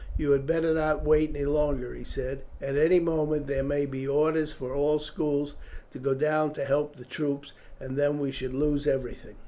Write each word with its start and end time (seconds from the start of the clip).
"You 0.17 0.31
had 0.31 0.47
better 0.47 0.73
not 0.73 1.05
wait 1.05 1.29
any 1.35 1.45
longer," 1.45 1.93
he 1.93 2.03
said; 2.03 2.41
"at 2.59 2.75
any 2.75 2.99
moment 2.99 3.45
there 3.45 3.61
may 3.61 3.85
be 3.85 4.07
orders 4.07 4.51
for 4.51 4.73
all 4.73 4.97
schools 4.97 5.55
to 5.91 5.99
go 5.99 6.15
down 6.15 6.53
to 6.53 6.65
help 6.65 6.95
the 6.95 7.05
troops, 7.05 7.51
and 7.79 7.95
then 7.95 8.17
we 8.17 8.31
should 8.31 8.51
lose 8.55 8.87
everything." 8.87 9.35